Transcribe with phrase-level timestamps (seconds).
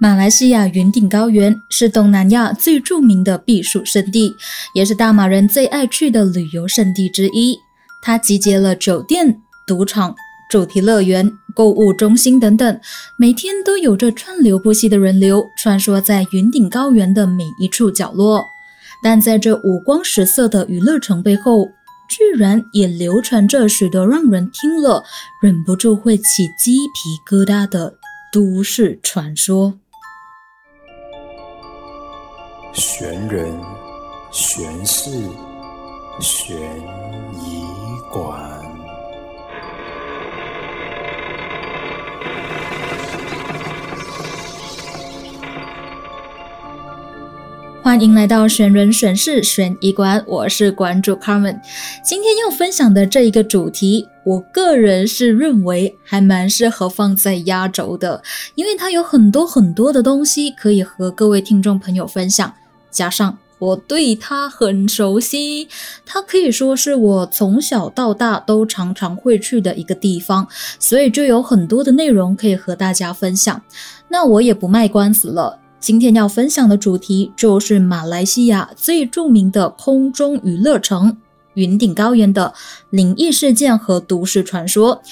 [0.00, 4.32] 马来西亚云顶高原是东南亚最著名的避暑胜地，
[4.72, 7.58] 也是大马人最爱去的旅游胜地之一。
[8.00, 10.14] 它集结了酒店、赌场、
[10.48, 12.80] 主题乐园、购物中心等等，
[13.18, 18.44] 每天都有着川流不息的人流穿梭在云顶高原的每一处角落。
[19.02, 21.66] 但在这五光十色的娱乐城背后，
[22.08, 25.02] 居然也流传着许多让人听了
[25.42, 27.94] 忍不住会起鸡皮疙瘩的
[28.32, 29.74] 都市传说。
[32.78, 33.60] 玄人、
[34.30, 35.10] 玄事、
[36.20, 36.56] 悬
[37.42, 37.64] 疑
[38.08, 38.40] 馆。
[47.82, 51.58] 欢迎来到悬人悬事悬疑馆，我是馆主 Carmen。
[52.04, 58.22] 今天要分享的这一个主题，我个人是认为还蛮适合放在压轴的，
[58.54, 62.54] 因为它有很多很多的东西可以和各位听众朋友分享。
[62.90, 65.68] 加上我对它很熟悉，
[66.06, 70.46] 它可以说是我从小到大都常常会去的一个地方，
[70.78, 73.60] 所以就有很多的内容可以和大家分享。
[74.08, 81.16] 那我也不卖关子了，今天要分享的主题就是马来西亚最著名的空中娱乐城——
[81.54, 82.54] 云顶高原的
[82.90, 85.02] 灵异事件和都市传说。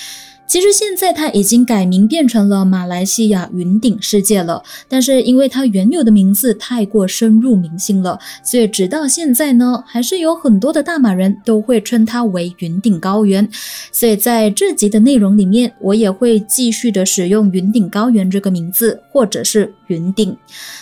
[0.47, 13.47] 其实现在它已经改名变成了马来西亚云顶世界了，但是因为它原有的名字太过深入民心了，所以直到现在呢，还是有很多的大马人都会称它为云顶高原。
[13.91, 20.37] 所以在这集的内容里面，我也会继续的使用云顶高原这个名字，或者是云顶。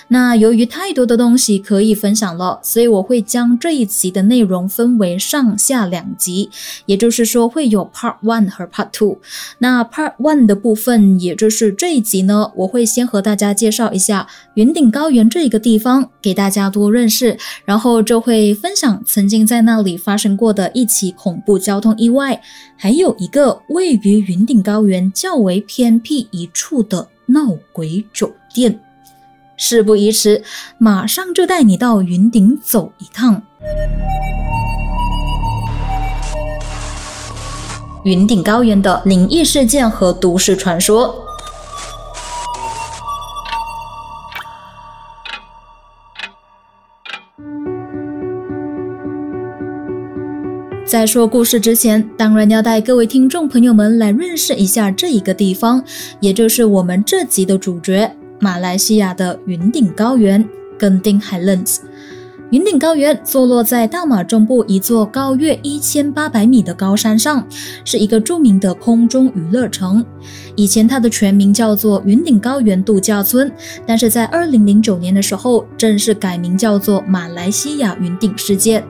[0.08, 6.50] 那由于太多的东西可以分享了，所以我会将这一集的内容分为上下两集，
[6.86, 9.18] 也就是说会有 Part One 和 Part Two。
[9.58, 22.40] 那 Part One 的部分，也就是这一集呢，我会先和大家介绍一下云顶高原这一个地方，给大家多认识，然后就会分享曾经在那里发生过的一起恐怖交通意外，
[22.76, 28.78] 还有一个位于云顶高原较为偏僻一处的闹鬼酒店。
[29.56, 30.42] 事不宜迟，
[30.78, 33.42] 马上就带你到云顶走一趟。
[38.04, 41.24] 云顶高原的灵异事件和都市传说。
[50.84, 55.82] 在说故事之前，当然要带各位听众朋友们来认识一下这一个地方，
[56.20, 58.14] 也就是我们这集的主角——
[58.44, 60.46] 马来西亚的云顶高原
[60.78, 61.78] （Genting Highlands）。
[62.50, 67.48] 云顶高原坐落在大马中部一座高约一千八百米的高山上，
[67.86, 70.04] 是一个著名的空中娱乐城。
[70.56, 73.50] 以前它的全名叫做云顶高原度假村，
[73.86, 78.84] 但是在二零零九年的时候正式改名叫做马来西亚云顶世界。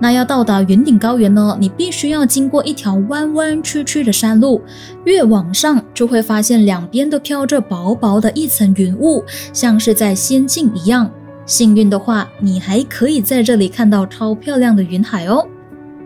[0.00, 4.62] 那要到达云顶高原呢，你必须要经过一条弯弯曲曲的山路，
[5.04, 9.22] 越往上就会发现两边都飘着薄薄的一层云雾，
[9.52, 11.10] 像是在仙境一样。
[11.44, 15.46] 幸运的话，你还可以在这里看到超漂亮的云海哦。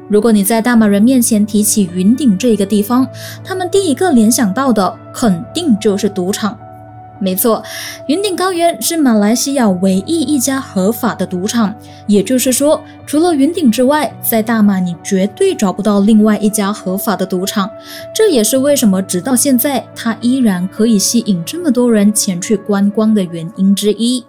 [0.08, 3.06] 如果你在大马人面前提起云顶这个地方，
[3.44, 6.58] 他们第一个联想到的肯定就是赌场。
[7.20, 7.62] 没错，
[8.08, 11.74] 云顶高原是马来西亚唯一一家合法的赌场，
[12.06, 17.70] 也就是说，除了云顶之外，在大马你绝对找不到另外一家合法的赌场。
[18.14, 24.24] 这也是为什么直到现在它依然可以吸引这么多人前去观光的原因之一。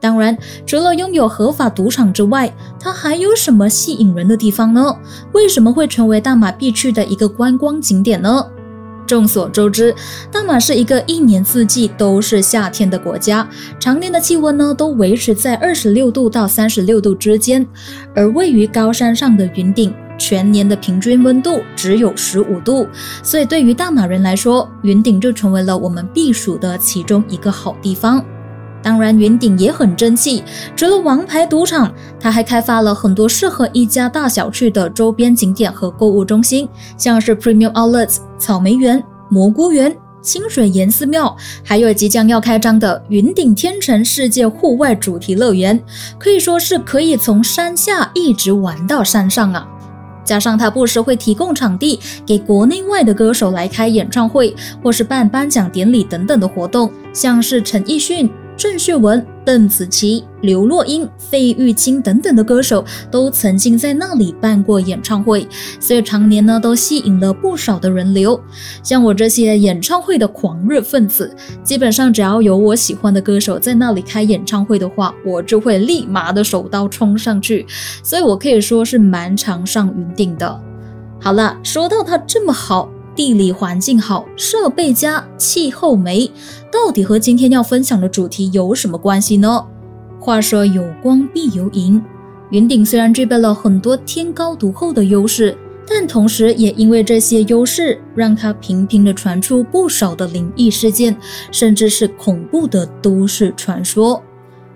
[0.00, 4.96] 当然，除了拥有合法赌场之外，它还有什么吸引人的地方呢？
[5.32, 8.46] 为什么会成为大马必去的一个观光景点呢？
[9.10, 9.92] 众所周知，
[10.30, 13.44] 大马是一个一年四季都是夏天的国家，
[13.80, 17.66] 常年的气温呢都维持在二十六度到三十六度之间，
[18.14, 22.86] 而位于高山上的云顶，全年的平均温度只有十五度，
[23.20, 28.24] 所以对于大马人来说，云顶就成为了我们避暑的其中一个好地方。
[28.82, 30.42] 当然，云顶也很争气。
[30.74, 45.78] 除了王牌赌场，它还开发了很多适合一家大小去的周边景点和购物中心，像是 Premium Outlets、草莓园、蘑菇园、清水岩寺庙，还有即将要开张的云顶天成世界户外主题乐园，
[46.18, 49.68] 可以说是可以从山下一直玩到山上啊！
[50.24, 58.30] 加上它不时会提供场地给国内外的歌手来开演唱会，或是办颁奖典礼等等的活动，像是陈奕迅。
[58.60, 65.48] 郑秀文、邓紫棋、刘若英、费玉清等等的歌手都曾经在那里办过演唱会，
[65.80, 68.38] 所以常年呢都吸引了不少的人流。
[68.82, 71.34] 像我这些演唱会的狂热分子，
[71.64, 77.64] 基本上只要有我喜欢的歌手在那里开演唱会的话，我就会立马的手刀冲上去。
[78.02, 80.60] 所以我可以说是蛮常上云顶的。
[81.18, 82.90] 好了，说到它这么好。
[83.14, 86.30] 地理环境好，设备佳，气候美，
[86.72, 89.64] 到底和今天要分享的主题有什么关系呢？
[90.18, 92.02] 话说有光必有影，
[92.50, 95.56] 云顶虽然具备了很多天高独厚的优势，
[95.88, 101.16] 但同时也因为这些优势，让它频频的传出不少的灵异事件，
[101.50, 104.22] 甚至是恐怖的都市传说。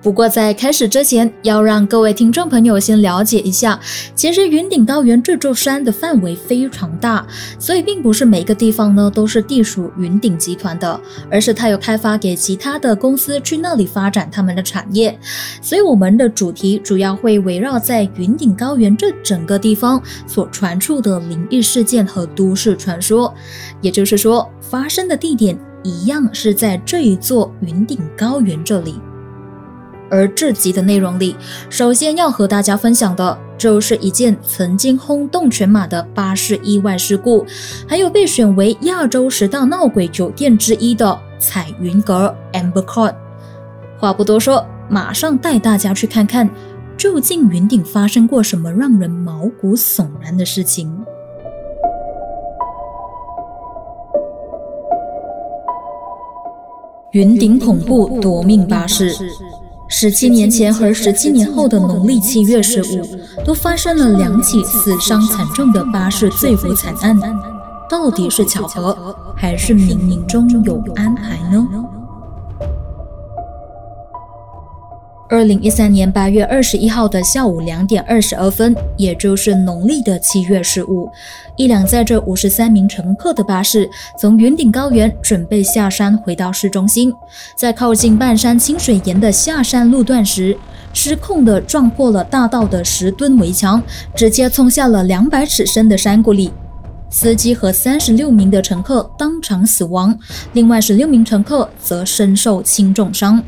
[0.05, 3.81] 不过在开始之前，要让各位听众朋友先了解一下，
[4.15, 7.27] 其实云顶高原这座山的范围非常大，
[7.59, 15.19] 所以并不是每个地方呢都是隶属云顶集团的，而是它有开发给其他的公司去那里发展他们的产业。
[15.63, 23.33] 所以我们的主题主要会围绕在云顶高原这整个地方所传出的灵异事件和都市传说，
[23.81, 28.97] 也就是说，发生的地点一样是在这一座云顶高原这里。
[30.15, 31.35] 而这集的内容里，
[31.69, 37.45] 首先要和大家分享的就是一件曾经轰动全马的巴士意外事故，
[37.85, 43.13] 还有被选为亚洲十大闹鬼酒店之一的彩云阁 Amber Court。
[43.99, 46.49] 话不多说，马上带大家去看看，
[46.97, 51.05] 究竟云顶发生过什么让人毛骨悚然的事情。
[57.11, 59.13] 云顶恐怖夺命巴士。
[59.97, 63.07] 十七年前和十七年后的农历七月十五，
[63.45, 67.17] 都发生了两起死伤惨重的巴士坠毁惨案，
[67.89, 71.65] 到底是巧合，还是冥冥中有安排呢？
[75.31, 81.11] 二零一三年八月二十一号的下午两点二十二分，也就是农历的七月十五，
[81.57, 83.89] 一辆载着五十三名乘客的巴士
[84.19, 87.13] 从云顶高原准备下山回到市中心，
[87.57, 90.57] 在靠近半山清水岩的下山路段时，
[90.93, 93.83] 失控的撞破了大道的十吨围墙，
[94.15, 96.53] 直接冲下了两百尺深的山谷里，
[97.09, 100.17] 司机和三十六名的乘客当场死亡，
[100.53, 103.43] 另外十六名乘客则身受轻重伤。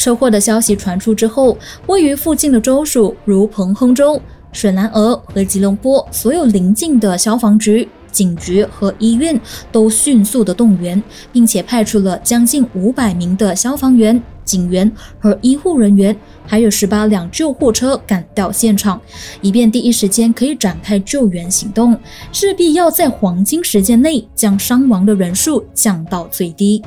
[0.00, 4.18] 车祸的消息传出之后，位于附近的州属如彭亨州、
[4.50, 9.38] 水兰莪和吉隆坡，所有邻近的消防局、警局和医院
[9.70, 16.16] 都迅速的动员，并且派出了将近五百名的消防员、警员和医护人员，
[16.46, 18.98] 还有十八辆救护车赶到现场，
[19.42, 21.94] 以便第一时间可以展开救援行动，
[22.32, 26.82] 势必要在黄金时间内将伤亡的人数降到最低。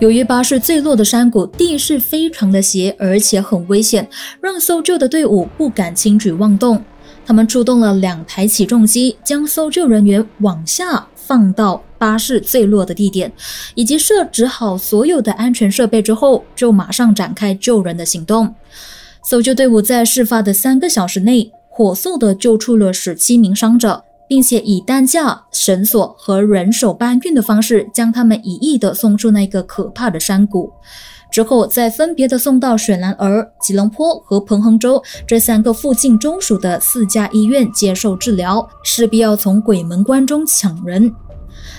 [0.00, 4.08] 由于巴士坠落的山谷地势非常的斜，而且很危险，
[4.40, 6.82] 让搜救的队伍不敢轻举妄动。
[7.26, 13.30] 他们出动了两台起重机，将搜救人员往下放到巴士坠落的地点，
[13.74, 18.54] 以及设置好所有的安全设备之后，就马上展开救人的行动。
[19.22, 24.04] 搜救队伍在事发的三个小时内，火速的救出了十七名伤者。
[24.30, 30.72] 并且以担架、绳索和人手搬运的方式，将他们一一的送出那个可怕的山谷，
[31.32, 41.12] 之后再分别的送到水兰儿、吉隆坡和彭亨州这三个附近中属的四家医院接受治疗，势必要从鬼门关中抢人。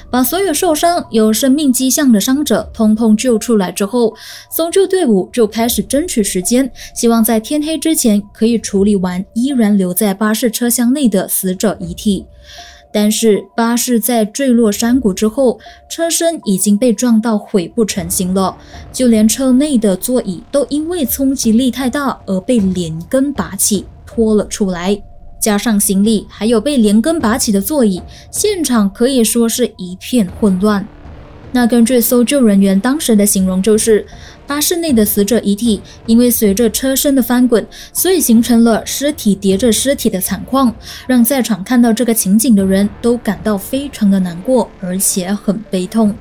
[0.09, 4.13] 把所有受伤、有生命迹象的伤者通通救出来之后，
[4.49, 12.25] 搜救队伍就开始争取时间，希望在天黑之前可以处理完依然留在巴士车厢内的死者遗体。
[12.93, 15.57] 但是巴士在坠落山谷之后，
[15.89, 18.57] 车身已经被撞到毁不成形了，
[18.91, 25.01] 就连车内的座椅都因为冲击力太大而被连根拔起，拖了出来。
[25.41, 30.87] 加上行李，还有被连根拔起的座椅，现场可以说是一片混乱。
[31.53, 34.05] 那根据搜救人员当时的形容，就是
[34.47, 40.73] 巴士内的死者遗体因为随着车身的翻滚，所以形成了尸体叠着尸体的惨况，
[41.07, 46.15] 让在场看到这个情景的人都感到非常的难过，而且很悲痛。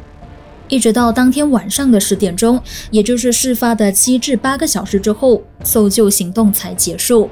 [0.66, 2.60] 一直到当天晚上的十点钟，
[2.90, 7.30] 也就是事发的七至八个小时之后，搜救行动才结束。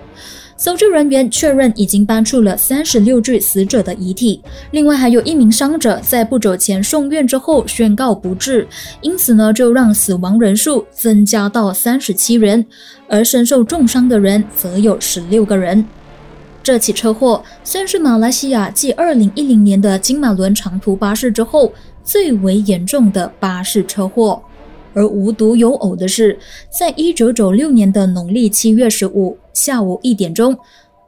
[0.59, 8.67] 搜救人员确认已经搬出了三十六具死者的遗体，另外还有一名伤者在不久前送院之后宣告不治，
[9.01, 12.67] 因此呢就让死亡人数增加到三十七人，
[13.09, 15.87] 而身受重伤的人则有十六个人。
[16.61, 21.73] 这起车祸算是马来西亚继二零一零年的金马伦长途巴士之后
[22.03, 24.43] 最为严重的巴士车祸。
[24.95, 26.39] 而无独有偶的是，
[26.71, 30.59] 在一九九六年的农历七月十五下午一点钟，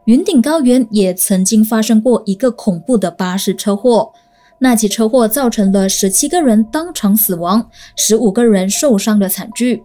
[0.05, 4.13] 云顶高原也曾经发生过一个恐怖的巴士车祸。
[4.59, 9.83] 那起车祸造成了十七个人当场死亡，十五个人受伤的惨剧。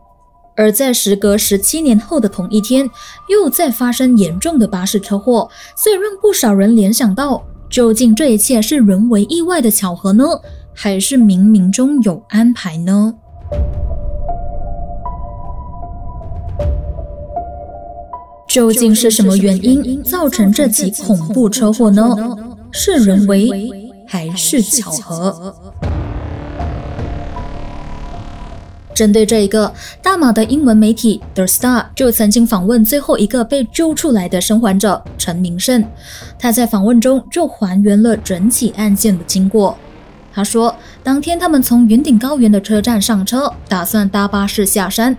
[0.58, 2.90] 而在时隔十七年后的同一天，
[3.30, 10.24] 又再发生严重的巴士车祸，所以让不少人联想到：究竟这一切是人为意外的巧合呢，
[10.74, 13.16] 还是冥冥中有安排呢？
[18.48, 22.16] 究竟是什么原因造成这起恐怖车祸呢？
[22.72, 23.92] 是人为？
[24.08, 25.54] 还是巧合。
[28.94, 35.84] 针对这一个，大马的英文媒体 The Star 就曾经访问最后一个被救出来的生还者陈明胜。
[36.40, 39.78] 他在访问中就还原了整起案件的经过。
[40.36, 45.15] 他说，当天他们从云顶高原的车站上车，打算搭巴士下山。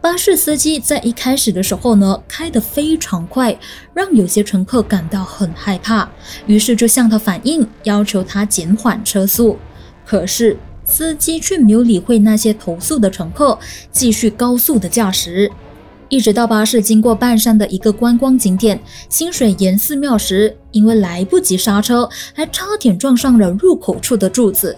[0.00, 3.54] 巴士司机在一开始的时候呢，开得非常快，
[3.92, 6.08] 让有些乘客感到很害怕，
[6.46, 9.58] 于是就向他反映，要求他减缓车速。
[10.06, 10.56] 可是
[10.86, 13.58] 司机却没有理会那些投诉的乘客，
[13.92, 15.52] 继续高速的驾驶，
[16.08, 24.76] 一直到巴士经过半山的一个观光景点清水岩寺庙时，因为来不及刹车，还差点撞上了入口处的柱子。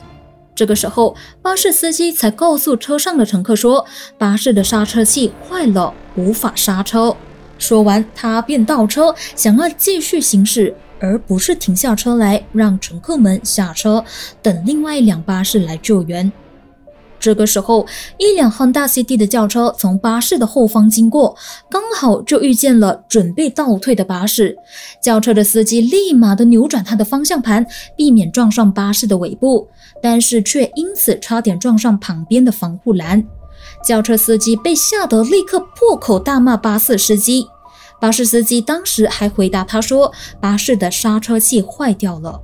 [0.54, 3.84] 这个时候，巴士司机才告诉车上的乘客说
[4.16, 7.14] ：“巴士的刹车器坏了，无法刹车。”
[7.58, 14.02] 说完，他便倒车，想要继续行驶，而不是停下车来让乘客们下车，
[14.40, 16.32] 等另外一辆巴士来救援。
[17.26, 17.84] 这个时候，
[18.18, 21.36] 一辆 Honda City 的轿车从巴士的后方经过，
[21.68, 24.56] 刚好就遇见了准备倒退的巴士。
[25.02, 27.66] 轿车的司机立马的扭转他的方向盘，
[27.96, 29.66] 避免撞上巴士的尾部，
[30.00, 33.26] 但是却因此差点撞上旁边的防护栏。
[33.82, 37.48] 轿车司机被吓得立刻破口大骂巴士司机。
[38.00, 42.40] 巴士司机当时还回答他说：“巴士的刹车器坏掉了。”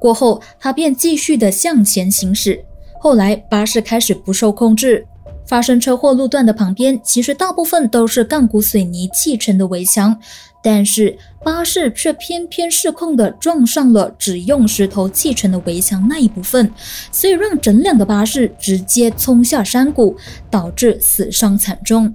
[0.00, 2.64] 过后，他便继续的向前行驶。
[3.02, 5.06] 后来，巴士开始不受控制，
[5.46, 10.20] 发生车祸路段的旁边其实大部分都是钢骨水泥砌成的围墙，
[10.62, 16.70] 但是巴士却偏偏失控的撞上了只用石头砌成的围墙那一部分，
[17.10, 20.14] 所以让整辆的巴士直接冲下山谷，
[20.50, 22.14] 导致死伤惨重。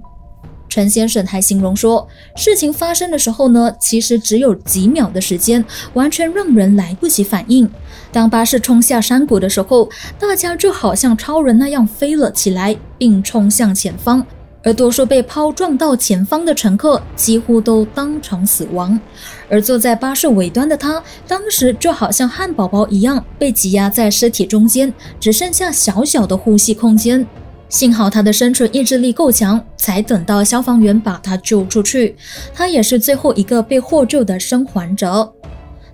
[0.76, 2.06] 陈先生还形容说，
[2.36, 5.64] 事情发生的时候呢，其实只有几秒的时间，
[5.94, 7.66] 完全让人来不及反应。
[8.12, 14.22] 当巴士冲下山谷的时候，大家就好像超人那样飞了起来，并冲向前方。
[14.62, 19.00] 而多数被抛撞到前方的乘客几乎都当场死亡。
[19.48, 27.26] 而坐在巴士尾端的他，当时就好像汉堡包一样，被挤压在尸体中间，只剩下小小的呼吸空间。
[27.68, 32.16] 幸好他的生存意志力够强，才等到消防员把他救出去。
[32.54, 35.32] 他也是最后一个被获救的生还者。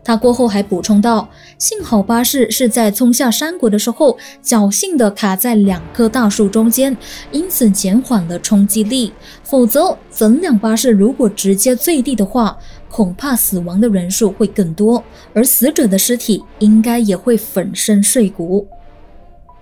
[0.05, 6.97] 他过后还补充道：“幸好巴士是在冲下山谷的时候侥幸地卡在两棵大树中间，
[7.31, 9.13] 因此减缓了冲击力。
[9.45, 12.59] 否则，整辆巴士如果直接坠地的话，
[12.91, 15.03] 恐怕死亡的人数会更多，
[15.33, 18.67] 而死者的尸体应该也会粉身碎骨。”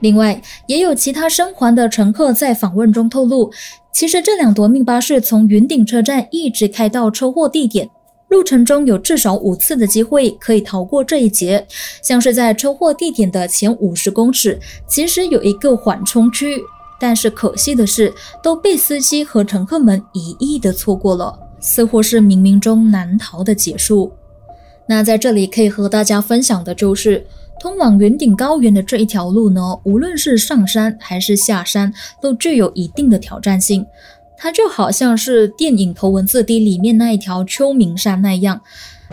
[0.01, 3.53] 另外，也有其他生还的乘客在访问中透露，
[3.93, 7.91] 其实这两夺命巴士从云顶车站一直开到车祸地点，
[8.29, 11.67] 路程中有至少五次的机会可以逃过这一劫。
[12.03, 16.63] 像是在车祸地点的前五十公尺，其实有一个缓冲区，
[16.99, 24.13] 但是可惜的是，都被司机和乘客们一一的错过了，似乎是冥冥中难逃的结束。
[24.89, 27.27] 那在这里可以和大家分享的就是。
[27.61, 33.85] 通往云顶高原的这一条路呢，无论是上山还是下山，都具有一定的挑战性。
[34.35, 38.59] 它就好像是电影《头文字 D》里面那一条秋名山那样。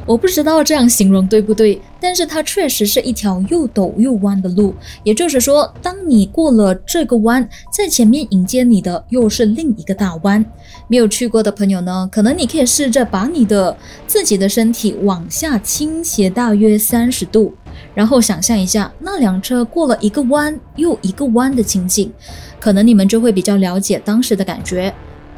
[0.05, 4.73] 我不知道这样形容对不对，但是它确实是一条又陡又弯的路。
[5.03, 10.45] 也就是说，当你过了这个弯，在前面迎接你的又是另一个大弯。
[10.87, 13.75] 没有去过的朋友呢，可能你可以试着把你的
[14.05, 17.53] 自己的身体往下倾斜大约三十度。
[17.97, 22.11] 然后想象一下，那辆车过了一个弯又一个弯的情景，
[22.59, 24.93] 可能你们就会比较了解当时的感觉。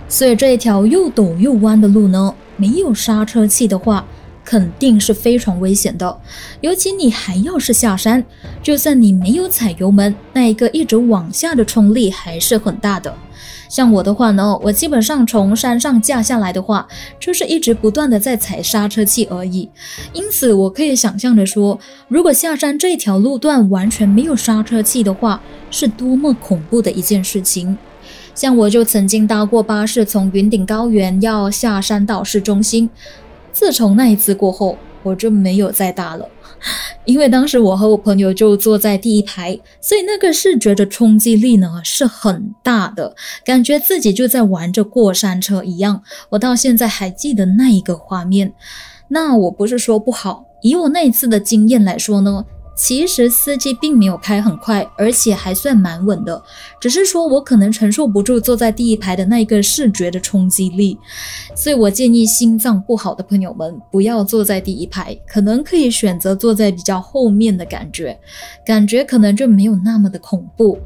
[0.10, 4.06] 所以这一条又陡又弯的路呢，没有刹车器的话，
[4.44, 6.20] 肯定是非常危险的。
[6.60, 8.22] 尤其你还要是下山，
[8.62, 13.16] 就算你没有踩油门，那一个一直往下的冲力还是很大的。
[13.70, 16.88] 像我的话呢，我基本上从山上驾下来的话，
[17.20, 19.70] 就是一直不断的在踩刹车器而已。
[20.12, 27.78] 因此，我可以想象的说，如果下山这条路段完全没有刹车器的话，是多么恐怖的一件事情。
[28.34, 32.90] 像我就曾经搭过巴士从云顶高原要下山到市中心，
[33.54, 36.28] 自从那一次过后，我就没有再搭了。
[37.06, 46.04] 因为当时我和我朋友就坐在第一排，所以那个视觉的冲击力呢是很大的，感觉自己就在玩着过山车一样。
[46.30, 48.54] 我到现在还记得那一个画面。
[49.10, 52.46] 那我不是说不好，以我那一次的经验来说呢。
[52.80, 56.42] 其实司机并没有开很快，而且还算蛮稳的，
[56.80, 60.98] 只是说我可能承受不住坐在第一排的那一个视觉的冲击力，
[61.54, 68.18] 所以我建议心脏不好的朋友们不要坐在第一排，可能可以选择坐在比较后面的感觉，
[68.66, 70.80] 感觉可能就没有那么的恐怖。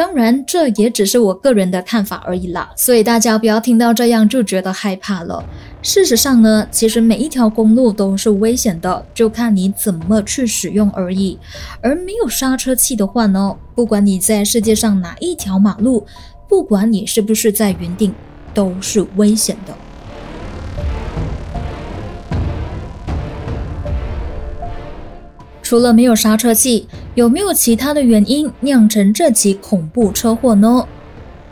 [0.00, 5.44] 当然，这也只是我个人的看法而已啦，所以大家不要听到这样就觉得害怕了。
[5.82, 11.38] 事实上呢，其实每一条公路都是危险的，就看你怎么去使用而已。
[11.82, 16.06] 而没有刹车器的话呢，不管你在世界上哪一条马路，
[16.48, 18.14] 不管你是不是在云顶，
[18.54, 19.74] 都是危险的。
[25.70, 30.84] 除了没有刹车器，有没有其他的原因酿成这起恐怖车祸呢？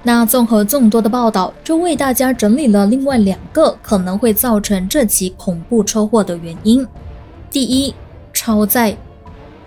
[0.03, 6.85] 那综合众多的报道，就为大家整理了另外两个可能会造成这起恐怖车祸的原因。
[7.49, 7.95] 第一，
[8.33, 8.97] 超载。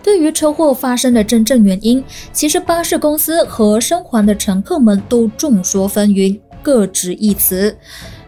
[0.03, 2.03] 对于车祸发生的真正原因，
[2.34, 7.77] 其实巴士公司和生还的乘客们都众说纷纭，各执一词。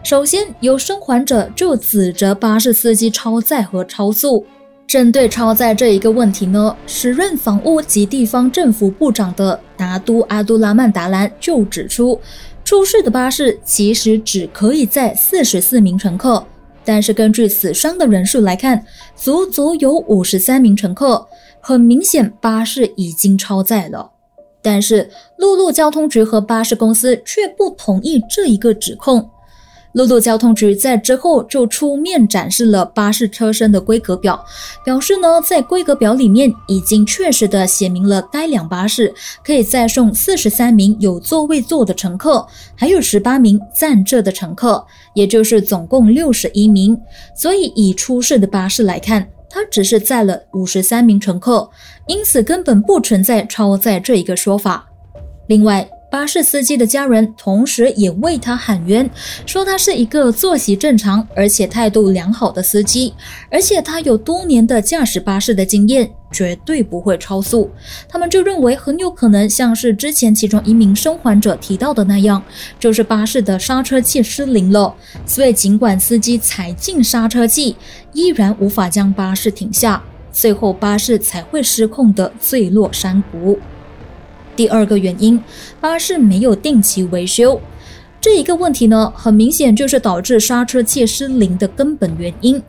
[0.02, 4.46] 首先，有生还者就指责巴士司机超载和超速。
[4.86, 12.20] 针对超载这一个问题呢，时任房屋及地方政府部长的达都阿杜拉曼达兰就指出，
[12.64, 16.46] 出事的巴士其实只可以载四十四名乘客，
[16.84, 18.86] 但是根据死伤的人数来看，
[19.16, 21.26] 足足有五十三名乘客，
[21.60, 24.12] 很明显巴士已经超载了。
[24.62, 29.28] 但是陆路交通局和巴士公司却不同意这一个指控。
[29.94, 34.44] 陆路交通局在之后就出面展示了巴士车身的规格表，
[34.84, 44.84] 表示呢，在规格表里面已经确实的写明了该辆巴士可以载送四十三名有座位坐的乘客，还有十八名站着的乘客，
[45.14, 47.00] 也就是总共六十一名。
[47.36, 51.70] 所以以出事的巴士来看，它只是载了五十三名乘客，
[52.08, 54.88] 因此根本不存在超载这一个说法。
[55.46, 59.10] 另外，巴士司机的家人同时也为他喊冤，
[59.44, 63.12] 说他是一个作息正常而且态度良好的司机，
[63.50, 67.68] 而且他有多年的驾驶巴士的经验，绝对不会超速。
[68.08, 72.40] 他们就认为很有可能像是之前其中一名生还者提到的那样，
[72.78, 74.94] 就是巴士的刹车器失灵了。
[75.26, 77.74] 所以尽管司机踩进刹车器，
[78.12, 80.00] 依然无法将巴士停下，
[80.30, 83.58] 最后巴士才会失控的坠落山谷。
[84.56, 85.42] 第二个原因，
[85.80, 87.60] 巴士没有定期维修，
[88.20, 92.62] 这一个问题呢，很明显就是导致刹车器失灵的根本原因。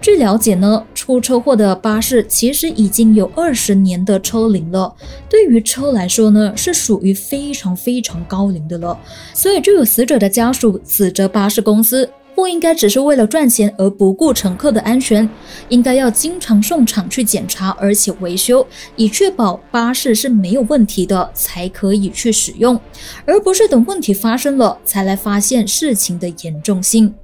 [0.00, 4.92] 据了解呢，出车祸的巴士其实已经有二十年的车龄了，
[5.28, 8.98] 对于车来说呢，是属于非常非常高龄的了，
[9.32, 12.10] 所以就有死者的家属指责巴士公司。
[12.34, 15.28] 不应该只是为了赚钱而不顾乘客的安全，
[15.68, 18.66] 应该要经常送厂去检查，而且维修，
[18.96, 22.80] 以确保巴士是没有问题的，才可以去使用，
[23.26, 27.14] 而不是等问题发生了才来发现事情的严重性。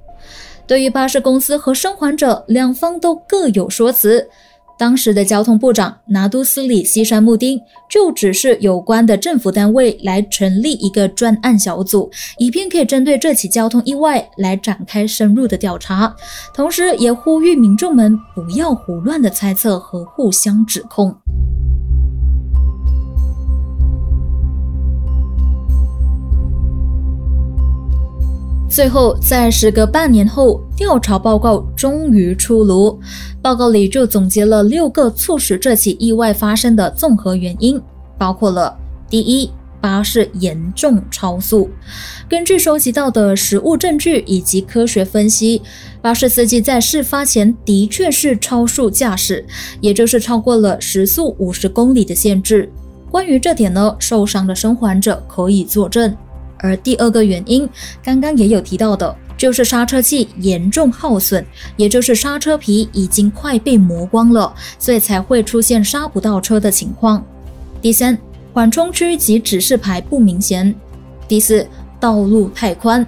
[0.67, 4.29] 对于巴士公司和生还者两方都各有说辞。
[4.79, 16.15] 当时的交通部长拿都斯里西山木丁就指示有关的政府单位来成立一个专案小组，以便可以针对这起交通意外来展开深入的调查，
[16.53, 21.13] 同时也呼吁民众们不要胡乱的猜测和互相指控。
[28.69, 32.97] 最后，在时隔半年后，调查报告终于出炉。
[33.41, 37.81] 报告里就总结了六个促使这起意外发生的综合原因，
[38.15, 38.77] 包括了：
[39.09, 39.49] 第一，
[39.81, 41.67] 巴士严重超速。
[42.29, 45.63] 根据收集到的实物证据以及科学分析，
[45.99, 49.43] 巴士司机在事发前的确是超速驾驶，
[49.81, 52.71] 也就是超过了时速五十公里的限制。
[53.09, 56.15] 关于这点呢，受伤的生还者可以作证。
[56.59, 57.67] 而第二个原因，
[58.03, 61.43] 刚刚也有提到的，就是刹车器严重耗损，
[61.77, 67.25] 也就是刹车皮已经快被磨光了，所以才会出现刹不到车的情况。
[67.81, 68.17] 第三，
[68.53, 70.75] 缓冲区及指示牌不明显。
[71.27, 71.65] 第四，
[71.99, 73.05] 道路太宽。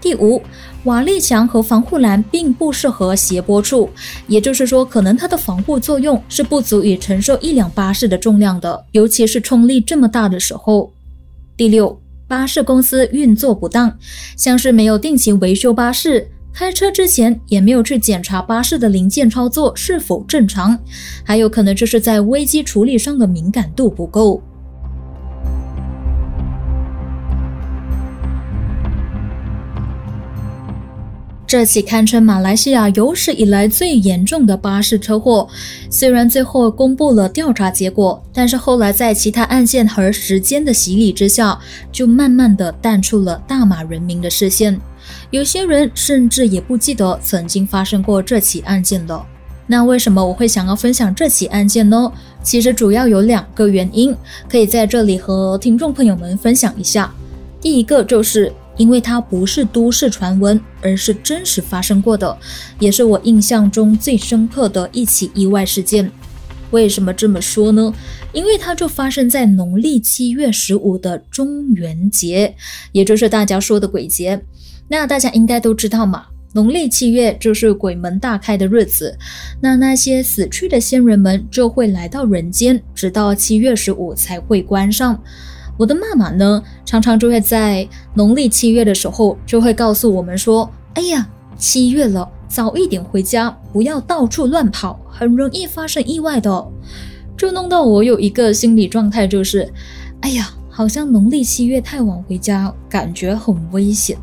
[0.00, 0.40] 第五，
[0.84, 3.88] 瓦砾墙和防护栏并不适合斜坡处，
[4.28, 10.92] 也就是说，可能它的防护作用是不足以承受一辆巴士的重量的，尤其是冲力这么大的时候。
[11.56, 12.03] 第六。
[12.26, 13.98] 巴士公司运作不当，
[14.36, 20.78] 像是没有定期维修巴士，开车之前也没有去检查巴士的零件操作是否正常，
[21.24, 24.42] 还有可能就是在危机处理上的敏感度不够。
[31.46, 35.46] 这起堪称马来西亚有史以来最严重的巴士车祸，
[35.90, 41.58] 虽然最后公布了调查结果，但是后来在其他案件和时间的洗礼之下，
[41.92, 44.80] 就慢慢的淡出了大马人民的视线。
[45.30, 49.24] 有些人甚至也不记得曾经发生过这起案件了。
[49.66, 52.10] 那为什么我会想要分享这起案件呢？
[52.42, 54.16] 其实主要有两个原因，
[54.48, 57.12] 可以在这里和听众朋友们分享一下。
[57.60, 58.50] 第一个就是。
[58.76, 62.36] 因为它不是都市传闻，而是真实发生过的，
[62.78, 66.10] 也是我印象中最深刻的一起意外事件。
[66.70, 67.94] 为什么这么说呢？
[68.32, 72.56] 因为它就发生在农历七月十五的中元节，
[72.90, 74.42] 也就是大家说的鬼节。
[74.88, 79.16] 那大家应该都知道嘛，农历七月就是鬼门大开的日子，
[79.60, 85.22] 那那些死去的先人们就会来到人间，直到七月十五才会关上。
[85.76, 91.26] 我的妈妈呢，常常就会在农历七月的时候，就会告诉我们说：“哎呀，
[91.58, 96.64] 七月了，早一点回家，不要到处乱跑，很容易发生意外的。”
[97.36, 99.68] 就弄到我有一个心理状态，就是
[100.22, 104.16] ：“哎呀，好像农历七月太晚回家，感觉很危险，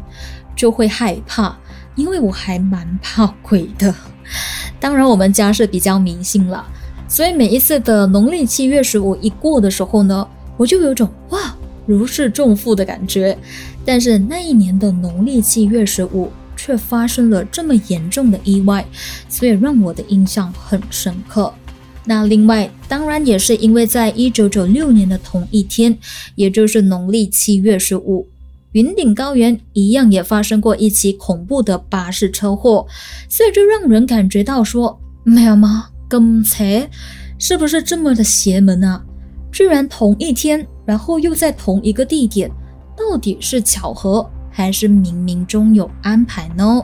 [0.56, 1.58] 就会害怕，
[1.96, 3.94] 因为我还蛮怕鬼的。
[4.80, 6.66] 当然，我们家是比较迷信了，
[7.10, 10.26] 所以每一次的农历七月十五一过的时候呢。”
[10.62, 13.36] 我就有种哇如释重负的感觉，
[13.84, 18.86] 但是那一年的农历七月十五却发生了这么严重的意外，
[19.28, 21.52] 所以让我的印象很深刻。
[22.06, 25.98] 那另外当然也是因为在一九九六年的同一天，
[26.36, 28.28] 也就是农历七月十五，
[28.74, 32.86] 云顶高原一样也发生过一起恐怖的巴士车祸，
[33.28, 35.88] 所以就让人感觉到说，没有吗？
[36.08, 36.88] 刚才
[37.40, 39.04] 是不是这么的邪门啊？
[39.52, 42.50] 居然同一天，然后又在同一个地点，
[42.96, 46.84] 到底是巧合还是冥冥中有安排呢？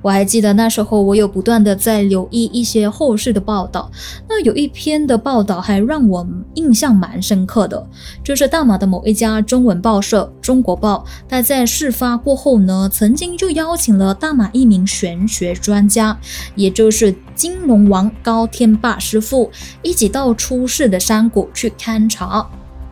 [0.00, 3.90] 我还记得那时候，我有不断的在留意一些后世的报道。
[4.28, 7.84] 那有一篇的报道还让我印象蛮深刻的，
[8.22, 16.16] 就是大马的某一家中文报社《中国报》，它在事发过后呢，曾经就邀请了大马一名玄学专家，
[16.54, 19.48] 也就是金龙王高天霸师傅，
[19.80, 22.44] 一起到出事的山谷去勘察。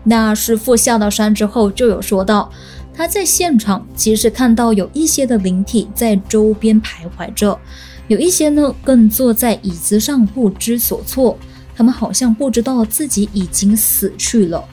[0.05, 2.51] 那师傅下到山之后，就有说到。
[2.95, 7.59] 他在现场其实看到有一些的灵体在周边徘徊着，
[8.07, 11.37] 有一些呢更坐在椅子上不知所措，
[11.75, 14.65] 他们好像不知道自己已经死去了。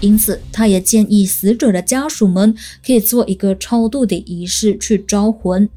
[0.00, 2.54] 因此，他也建议死者的家属们
[2.86, 5.68] 可以做一个超度的仪式去招魂。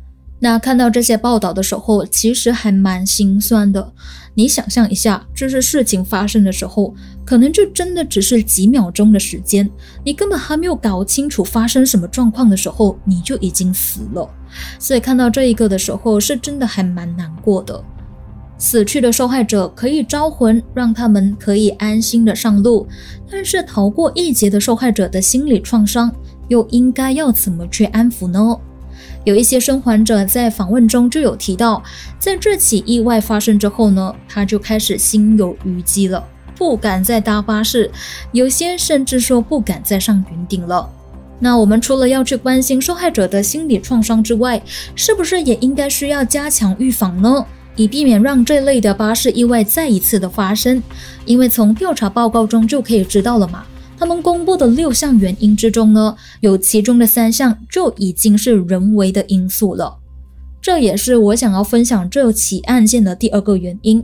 [0.43, 3.93] 那看到这些报道的时候，其实还蛮心酸的。
[4.33, 9.69] 你想象一下，这是事情发生的时候，可能就真的只是几秒钟的时间，
[10.03, 14.27] 你根本还没有搞清楚发生什么状况的时候，你就已经死了。
[14.79, 17.83] 所以看到这一个的时候，是真的还蛮难过的。
[18.57, 22.87] 死去的受害者可以招魂，让他们可以安心的上路，
[23.29, 26.11] 但是逃过一劫的受害者的心理创伤，
[26.47, 28.57] 又应该要怎么去安抚呢？
[29.23, 31.83] 有一些生还者在访问中就有提到，
[32.19, 36.23] 在这起意外发生之后呢，他就开始心有余悸了，
[36.57, 37.91] 不敢再搭巴士，
[38.31, 40.89] 有些甚至说不敢再上云顶了。
[41.39, 44.61] 那我们除了要去关心受害者的心理创伤之外，
[44.95, 47.45] 是不是也应该需要加强预防呢？
[47.75, 50.81] 以避免让这类的巴士意外再一次的发生？
[51.25, 53.63] 因为从调查报告中就可以知道了嘛。
[54.01, 59.99] 他们公布的六项原因之中呢，有其中的三项就已经是人为的因素了。
[60.59, 64.03] 这也是我想要分享这起案件的第二个原因，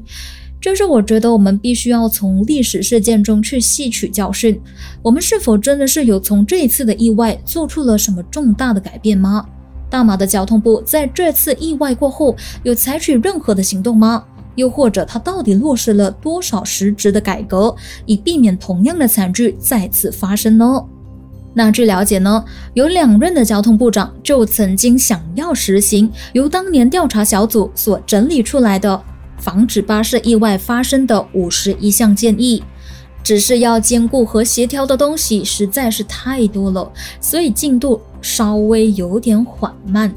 [0.61, 4.61] 就是我觉得我们必须要从历史事件中去吸取教训。
[5.01, 9.47] 我们是否真的是有从这一次的意外做出了什么重大的改变吗？
[9.89, 14.23] 大马的交通部在这次意外过后有采取任何的行动吗？
[14.57, 17.73] 又或者他到底落实了多少实质的改革，
[18.05, 20.83] 以避免同样的惨剧再次发生呢？
[21.53, 22.43] 那据了解呢，
[22.73, 29.01] 有两任的交通部长就曾经想要实行由当年调查小组所整理出来的
[29.39, 32.63] 防止巴士意外发生的五十一项建议，
[33.23, 40.13] 只是要兼顾和协调的东西实在是太多了，所以进度稍微有点缓慢。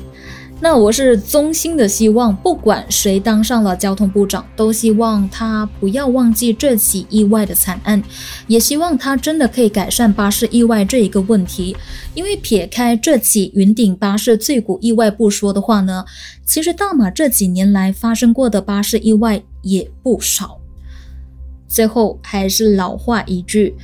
[0.62, 8.02] 那我是衷心的希望，不管谁当上了交通部长，都希望他不要忘记这起意外的惨案，
[8.46, 11.74] 也希望他真的可以改善巴士意外这一个问题。
[12.12, 16.04] 因为撇开这起云顶巴士醉谷意外不说的话呢，
[16.44, 20.58] 其实大马这几年来发生过的巴士意外也不少。
[21.66, 23.74] 最后还是老话一句，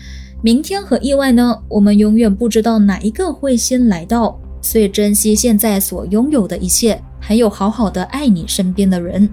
[0.42, 4.38] 明天和意外呢，我们永远不知道哪一个会先来到。
[4.66, 9.30] 所以珍惜现在所拥有的一切，还有好好的爱你身边的人。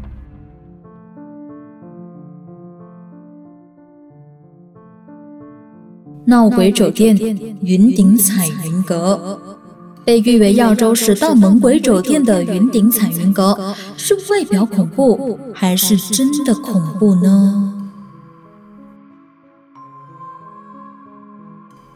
[6.23, 7.17] 闹鬼酒店
[7.61, 9.39] 云顶彩云阁，
[10.05, 17.72] 被誉为亚洲十大猛鬼酒店的云顶彩云阁，是外表恐怖，还是真的恐怖呢？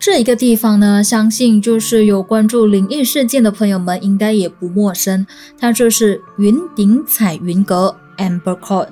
[0.09, 5.27] 这一个地方呢，相信就是有关注灵异事件的朋友们应该也不陌生。
[5.59, 8.87] 它就是云顶彩云阁 （Amber Court），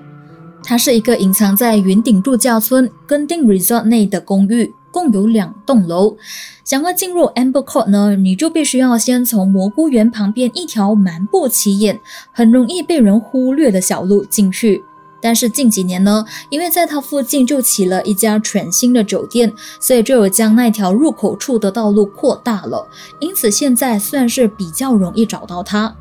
[0.62, 6.18] 它是一个隐藏在云顶度假村跟定 Resort 内的公寓，共有两栋楼。
[6.66, 11.98] 想要进入 Amber Court 呢，你就必须要先从蘑菇园旁边一条蛮不起眼、
[12.34, 14.84] 很容易被人忽略的小路进去。
[15.26, 22.88] 但是近几年呢，因为在它附近就起了一家全新的酒店，所以就有将那条入口处的道路扩大了，
[23.20, 25.96] 因此现在算是比较容易找到它。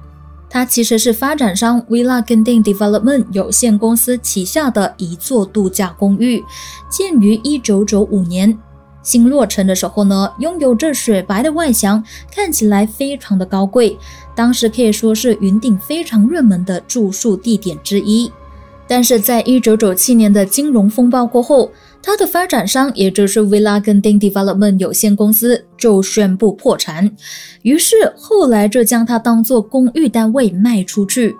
[0.50, 6.44] 它其实是发展商 Villa Genting Development 有限公司旗下的一座度假公寓，
[6.90, 8.58] 建于1995年，
[9.02, 13.98] 新落成的时候呢，拥有着雪白的外墙，看起来非常的高贵，
[14.34, 18.30] 当时可以说是云顶非常热门的住宿地点之一。
[18.86, 21.70] 但是在一九九七年的金融风暴过后，
[22.02, 27.10] 它的发展商也就是 Villa Genting Development 有限公司就宣布破产，
[27.62, 31.34] 于是后来就将它当做公寓单位卖出去，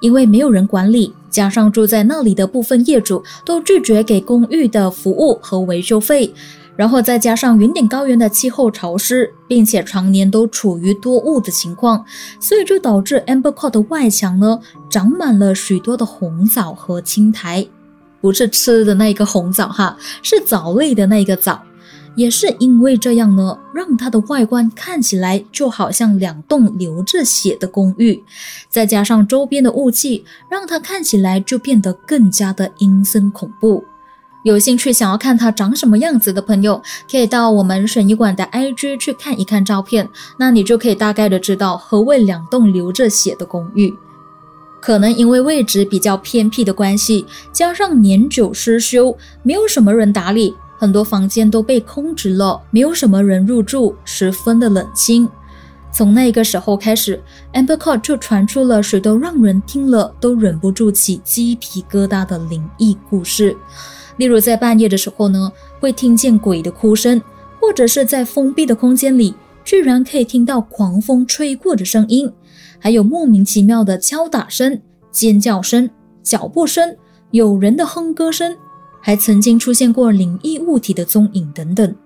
[0.00, 6.30] 因为没有人管理，加上住在那里的部分业主都拒绝给公寓的服务和维修费。
[6.76, 12.04] 然后再加上云顶高原的气候潮湿，并且常年都处于多雾的情况，
[12.38, 17.66] 所以就导致 Amber Court 的外墙呢长满了许多的红枣和青苔，
[18.20, 21.62] 不是吃的那个红枣哈，是藻类的那个藻。
[22.16, 28.22] 也是因为这样呢，让它的外观看起来就好像两栋流着血的公寓，
[28.68, 33.84] 再加上周边的雾气，让它看起来就变得更加的阴森恐怖。
[34.42, 43.94] 有兴趣想要看它长什么样子的朋友，可以到我们水泥馆的 IG 去看一看照片，那你就可以大概的知道何谓两栋流着血的公寓。
[44.80, 55.28] 可能因为位置比较偏僻的关系，加上年久失修，没有什么人打理，很多房间都被空置了，没有什么人入住，十分的冷清。
[55.92, 57.22] 从那个时候开始
[57.52, 63.54] ，Amber Court 就传出了许多让人听了都忍不住起鸡皮疙瘩的灵异故事。
[64.20, 67.22] 例如在半夜的时候呢，会听见鬼的哭声，
[67.58, 72.30] 或者是在封闭的空间里，居然可以听到狂风吹过的声音，
[72.78, 74.78] 还有莫名其妙的敲打声、
[75.10, 75.88] 尖叫声、
[76.22, 76.94] 脚步声、
[77.30, 78.54] 有人的哼歌声，
[79.00, 81.96] 还曾经出现过灵异物体的踪影等等。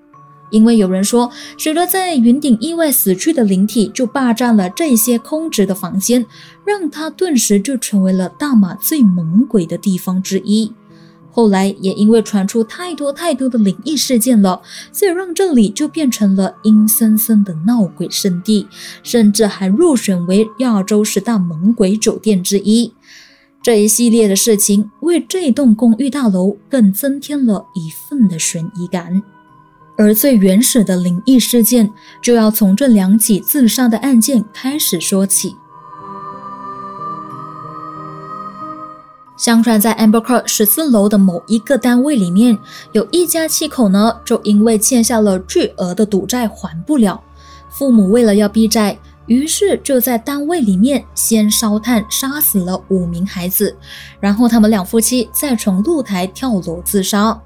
[0.53, 6.25] 因为有人说，许多在云顶意外死去的灵体就霸占了这些空置的房间，
[6.65, 10.73] 让它顿时就成为了大马最猛鬼的地方之一。
[11.35, 18.69] 后来也因为传出太多太多的灵异事件了，所以让这里就变成了阴森森的闹鬼圣地，
[19.03, 22.93] 甚至还入选为亚洲十大猛鬼酒店之一。
[23.61, 29.21] 这一系列的事情为这栋公寓大楼更增添了一份的悬疑感。
[29.97, 31.91] 而最原始的灵异事件，
[32.23, 35.57] 就要从这两起自杀的案件开始说起。
[39.37, 42.57] 相传，在 Amber Court 十四楼的某一个单位里面，
[42.93, 47.21] 有一家七口呢，就因为欠下了巨额的赌债还不了，
[47.69, 53.77] 父母为了要避债，于是就在单位里面先烧炭杀死了五名孩子，
[54.21, 57.37] 然后他们两夫妻再从露台跳楼自杀。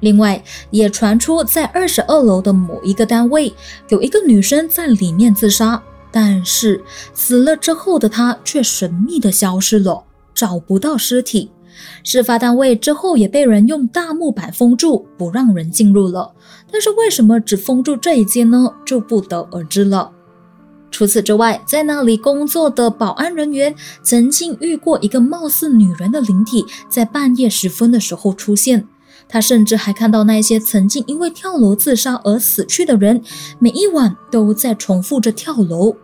[0.00, 3.54] 另外，也传出在二十二楼的某一个单位，
[3.90, 10.04] 有一个女生在里面自杀，但是死了之后的她却神秘的消失了。
[10.38, 11.50] 找不到尸体，
[12.04, 16.32] 事发单位之后也被人用大木板封住，不让人进入了。
[16.70, 18.72] 但是为什么只封住这一间呢？
[18.86, 20.12] 就不得而知了。
[20.92, 23.74] 除此之外，在那里工作的保安人员
[24.04, 28.86] 曾经遇过一个貌似女人的灵体，在半夜时分的时候出现。
[29.28, 33.20] 他甚至还看到那些曾经因为跳楼自杀而死去的人，
[33.58, 35.96] 每一晚都在重复着跳楼。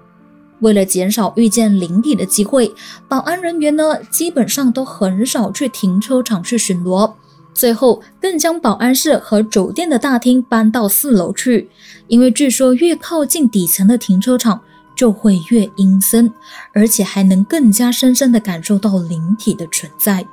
[0.64, 2.74] 为了减少遇见灵体的机会，
[3.06, 7.12] 保安人员呢基本上都很少去停车场去巡逻。
[7.52, 11.68] 最后更将保安室和酒店的大厅搬到四楼去，
[12.08, 14.58] 因为据说越靠近底层的停车场
[14.96, 16.32] 就会越阴森，
[16.72, 20.26] 而且还能更加深深地感受到灵体的存在。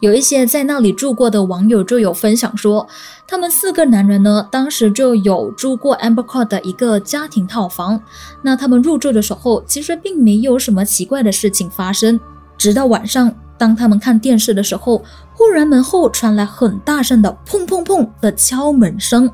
[0.00, 2.86] 有一些在那里住过的网友就有分享说，
[3.26, 8.02] 他们四个男人呢，当时就有住过 Amber Court 的一个家庭套房。
[8.42, 12.20] 那他们入住的时候，其实并没有什么奇怪的事情发生。
[12.58, 19.30] 直到晚上，当他们看电视的时候，忽然门后传来很大声的砰砰砰的敲门声。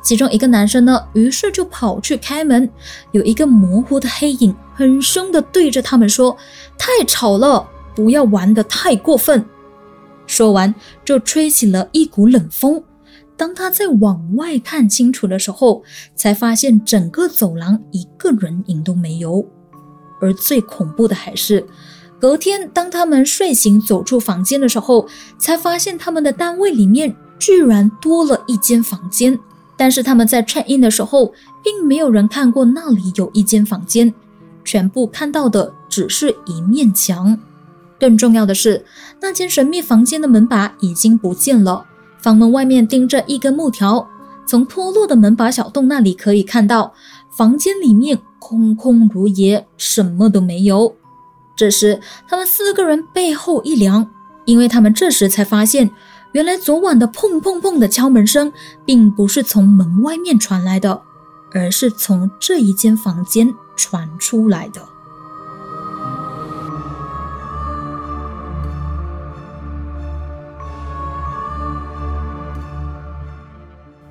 [0.00, 2.70] 其中一个男生呢，于是就跑去开门，
[3.12, 6.34] 有一个模糊的黑影，很凶的对着他们说
[6.78, 9.44] ：“太吵了，不要玩得太过分。”
[10.28, 10.72] 说完，
[11.04, 12.80] 就吹起了一股冷风。
[13.36, 15.82] 当他在往外看清楚的时候，
[16.14, 19.44] 才发现整个走廊一个人影都没有。
[20.20, 21.66] 而最恐怖的还是，
[22.20, 29.38] 隔天当他们睡醒走出房间的时候，才发现他们的单位里面居然多了一间房间。
[29.76, 34.12] 但是他们在串印的时候，并没有人看过那里有一间房间，
[34.64, 37.38] 全部看到的只是一面墙。
[38.00, 38.84] 更重要的是，
[39.20, 41.84] 那间神秘房间的门把已经不见了，
[42.18, 44.08] 房门外面钉着一根木条。
[44.46, 46.94] 从脱落的门把小洞那里可以看到，
[47.30, 50.94] 房间里面空空如也，什么都没有。
[51.54, 54.08] 这时，他们四个人背后一凉，
[54.46, 55.90] 因为他们这时才发现，
[56.32, 58.50] 原来昨晚的砰砰砰的敲门声，
[58.86, 61.02] 并不是从门外面传来的，
[61.52, 64.87] 而是从这一间房间传出来的。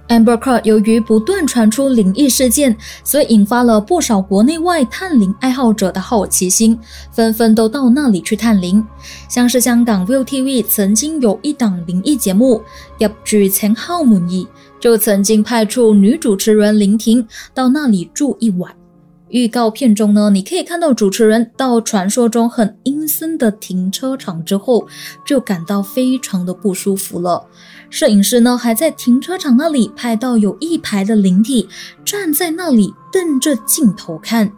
[0.07, 6.79] Amberca 由于不断传出灵异事件，所以引发了不少国内外探灵爱好者的好奇心，
[7.11, 8.85] 纷纷都到那里去探灵。
[9.27, 12.61] 像是香港 ViuTV 曾经有一档灵异节目
[13.07, 14.29] 《入住前号门二》，
[14.79, 18.76] 就曾经派出女主持人林婷到那里住一晚。
[19.29, 24.87] 预告片中呢，你可以看到主持人到传说中很阴森的停车场之后，
[25.25, 27.45] 就感到非常的不舒服了。
[27.89, 31.67] 摄影师呢，还在停车场那里拍到有一排的灵体
[32.05, 34.51] 站在那里瞪着镜头看。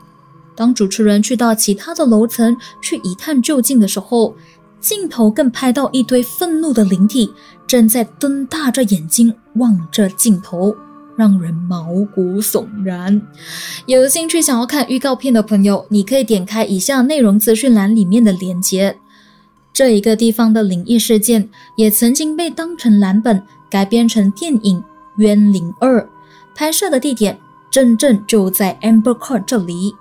[0.56, 4.36] 当主持人去到其他的楼层去一探究竟的时候，
[4.80, 7.34] 镜头更拍到一堆愤怒的灵体
[7.66, 10.76] 正在瞪大着眼睛望着镜头，
[11.20, 13.22] 让人毛骨悚然。
[13.86, 18.98] 有兴趣想要看预告片的朋友，你可以点开以下内容资讯栏里面的链接。
[19.74, 24.80] 这一个地方的灵异事件也曾经被当成蓝本改编成电影
[25.18, 26.00] 《冤灵二》，
[26.56, 27.38] 拍摄的地点
[27.70, 29.94] 真正就在 Amber Court 这里。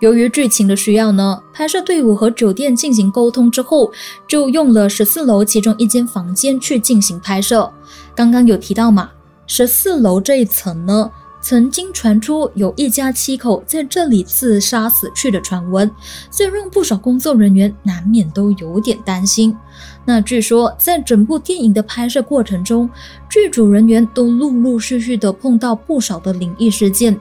[0.00, 3.92] 由于剧情的需要呢，拍摄队伍和酒店进行沟通之后，
[4.26, 7.72] 就用了十四楼其中一间房间去进行拍摄。
[8.16, 9.10] 刚刚有提到嘛，
[9.48, 11.10] 十四楼这一层呢。
[11.40, 15.88] 曾经传出有一家七口在这里自杀死去的传闻，
[16.32, 19.56] 这让不少工作人员难免都有点担心。
[20.04, 22.90] 那据说在整部电影的拍摄过程中，
[23.30, 27.18] 剧组人员都陆陆续续的碰到不少的灵异事件，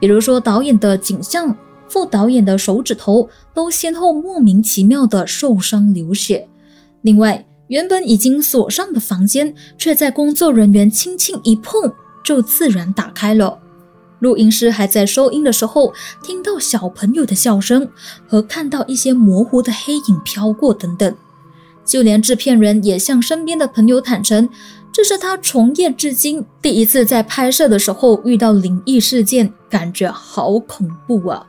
[0.00, 1.56] 比如说导演的景象、
[1.88, 6.48] 副导演的手指头都先后莫名其妙的受伤流血。
[7.02, 11.92] 另外，原本已经锁上的房间，却在工作人员轻轻一碰。
[12.22, 13.58] 就自然打开了。
[14.18, 17.88] 录音师还在收音的时候，听到小朋友的笑声
[18.26, 21.14] 和看到一些模糊的黑影飘过等等。
[21.84, 24.48] 就连制片人也向身边的朋友坦诚，
[24.92, 31.46] 这是他从业至今第一次在拍摄的时候遇到灵异事件，感觉好恐怖啊！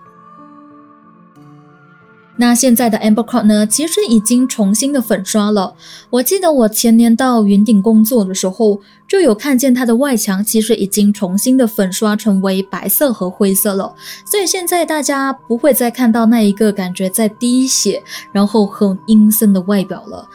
[2.38, 5.76] 那现在的 Amber Court 呢，其实已经重新的粉刷了。
[6.10, 13.94] 我记得我前年到云顶工作的时候，就有看见它的外墙其实已经重新的粉刷成为白色和灰色了。
[14.26, 20.28] 所以现在大家不会再看到那一个感觉在滴血，然后很阴森的外表了。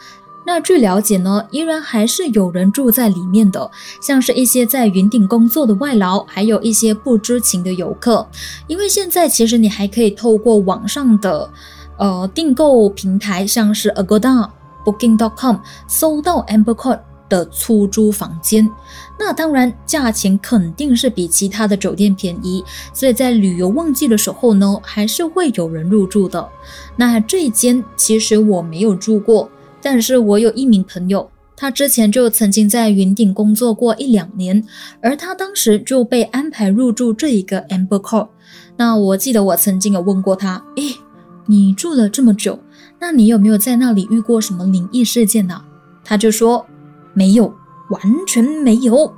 [0.45, 3.69] 那据了解呢，依然还是有人住在里面的，
[4.01, 8.25] 像是一些在云顶工作的外劳，还有一些不知情的游客。
[8.67, 11.49] 因为现在其实你还可以透过网上的。
[11.97, 14.49] 呃，订购平台像是 Agoda、
[14.85, 15.57] Booking.com
[15.87, 16.99] 搜到 Amber Court
[17.29, 18.69] 的出租房间，
[19.19, 22.63] 那当然价钱肯定是比其他的酒店便宜，
[22.93, 26.47] 所以在旅游旺季的时候呢，还是会有人入住的。
[26.95, 29.49] 那这一间其实我没有住过，
[29.81, 34.63] 但是我有一名朋友，他之前就曾经在云顶工作过一两年，
[35.01, 38.29] 而他当时就被安排入住这一个 Amber Court。
[38.77, 40.95] 那我记得我曾经有问过他，诶，
[41.47, 42.59] 你住了这么久，
[42.99, 45.61] 那你有没有在那里遇过什么灵异事件呢？
[46.03, 46.65] 他就说
[47.13, 47.53] 没有，
[47.89, 49.13] 完全没有，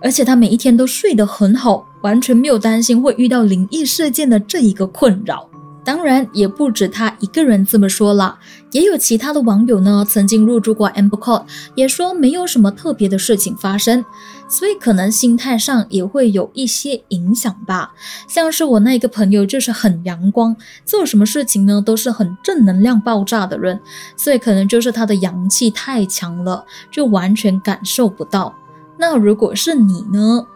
[0.00, 5.48] 而且他每一天都睡得很好，完全没有担心会遇到灵异事件的这一个困扰。
[5.84, 8.38] 当然，也不止他一个人这么说了，
[8.72, 14.02] 也有其他的网友呢，曾经入住过 Amber Court，也说没有什么特别的事情发生，
[14.48, 17.92] 所以可能心态上也会有一些影响吧。
[18.26, 20.56] 像是我那个朋友，就是很阳光，
[20.86, 23.78] 做什么事情呢都是很正能量爆炸的人，
[24.16, 28.54] 所以可能就是他的阳气太强了，就完全感受不到。
[28.98, 30.46] 那如果是你呢？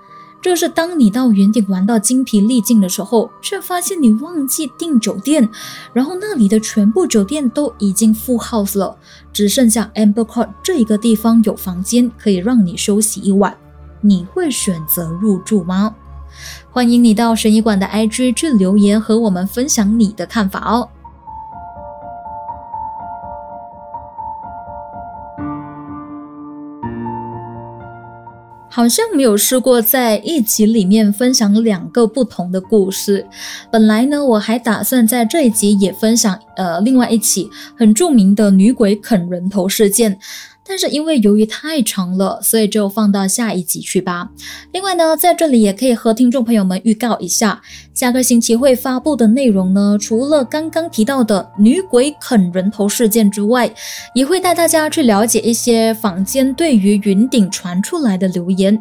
[0.40, 5.48] 就是当你到云顶玩到精疲力尽的时候，却发现你忘记订酒店，
[5.92, 8.96] 然后那里的全部酒店都已经 full house 了，
[9.32, 13.56] 只剩下 Amber Court 这一个地方有房间可以让你休息一晚，
[14.00, 15.94] 你会选择入住吗？
[16.70, 20.88] 欢迎你到神医馆的 IG 去留言和我们分享你的看法哦。
[28.78, 33.26] 好像没有试过在一集里面分享两个不同的故事。
[33.72, 40.16] 本来呢，我还打算在这一集也分享呃另外一起很著名的女鬼啃人头事件。
[40.68, 44.28] 但是因为由于太长了，所以就放到下一集去吧。
[44.72, 47.62] 另外呢，在这里也可以和听众朋友们预告一下，
[47.94, 53.72] 下个星期会发布的内容呢，除了刚刚提到的女鬼啃人头事件之外，
[54.14, 58.78] 也会带大家去了解一些坊间对于云顶传出来的流言。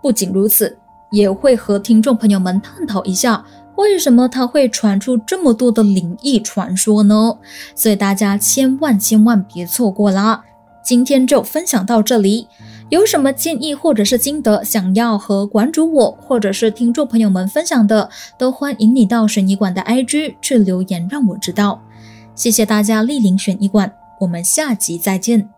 [0.00, 0.78] 不仅如此，
[1.10, 7.36] 也会和听众朋友们探讨一下，为什么它会传出这么多的灵异传说呢？
[7.74, 10.44] 所以大家千万千万别错过啦！
[10.84, 12.46] 今天就分享到这里，
[12.90, 21.80] 有什么建议或者是心得，想要和馆主我或者是听众朋友们分享的，都欢迎你到水泥馆的 IG 去留言，让我知道。
[22.34, 25.53] 谢谢大家莅临选医馆，我们下集再见。